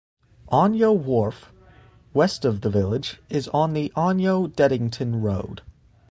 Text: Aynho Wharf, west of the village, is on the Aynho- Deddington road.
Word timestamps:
Aynho 0.51 0.97
Wharf, 0.97 1.53
west 2.11 2.43
of 2.43 2.61
the 2.61 2.71
village, 2.71 3.21
is 3.29 3.47
on 3.49 3.73
the 3.73 3.91
Aynho- 3.95 4.47
Deddington 4.57 5.21
road. 5.21 5.61